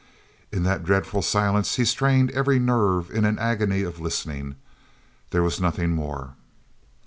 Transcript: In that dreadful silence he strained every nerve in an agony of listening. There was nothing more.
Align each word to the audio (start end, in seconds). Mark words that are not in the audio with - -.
In 0.51 0.63
that 0.63 0.83
dreadful 0.83 1.21
silence 1.21 1.75
he 1.75 1.85
strained 1.85 2.31
every 2.31 2.57
nerve 2.57 3.11
in 3.11 3.23
an 3.23 3.37
agony 3.37 3.83
of 3.83 3.99
listening. 3.99 4.55
There 5.29 5.43
was 5.43 5.61
nothing 5.61 5.91
more. 5.91 6.31